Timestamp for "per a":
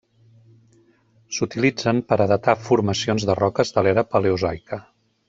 2.13-2.27